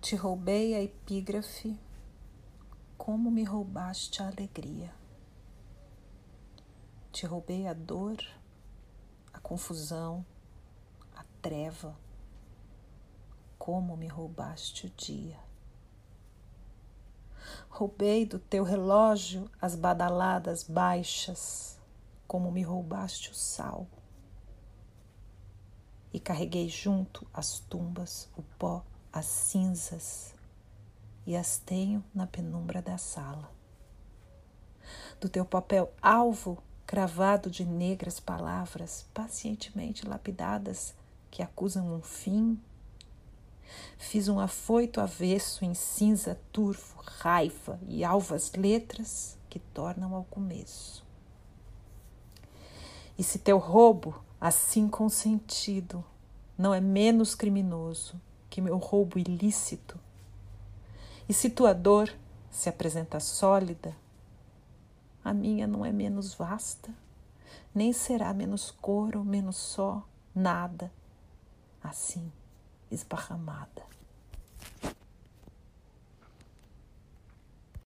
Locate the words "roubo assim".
53.56-54.86